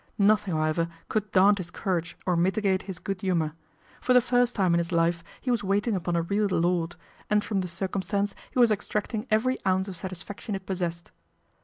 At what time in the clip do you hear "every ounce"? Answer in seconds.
9.29-9.87